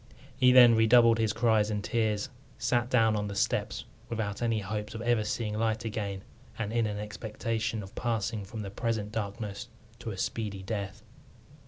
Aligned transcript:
He 0.35 0.51
then 0.51 0.73
redoubled 0.73 1.19
his 1.19 1.31
cries 1.31 1.69
and 1.69 1.83
tears, 1.83 2.29
sat 2.57 2.89
down 2.89 3.15
on 3.15 3.27
the 3.27 3.35
steps 3.35 3.85
without 4.09 4.41
any 4.41 4.57
hopes 4.61 4.95
of 4.95 5.01
ever 5.03 5.23
seeing 5.23 5.55
light 5.55 5.85
again, 5.85 6.23
and 6.57 6.73
in 6.73 6.87
an 6.87 6.97
expectation 6.97 7.83
of 7.83 7.93
passing 7.93 8.43
from 8.43 8.61
the 8.61 8.71
present 8.71 9.11
darkness 9.11 9.67
to 9.99 10.09
a 10.09 10.17
speedy 10.17 10.63
death. 10.63 11.03